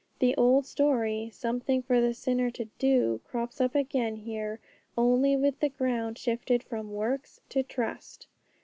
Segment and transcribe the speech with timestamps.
[0.17, 4.59] The old story, something for the sinner to do, crops up again here,
[4.97, 8.25] only with the ground shifted from 'works' to trust.